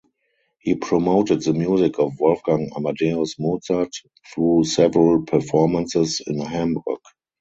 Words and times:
He 0.57 0.73
promoted 0.73 1.43
the 1.43 1.53
music 1.53 1.99
of 1.99 2.19
Wolfgang 2.19 2.71
Amadeus 2.75 3.37
Mozart 3.37 3.93
through 4.33 4.63
several 4.63 5.21
performances 5.21 6.23
in 6.25 6.39
Hamburg. 6.39 6.83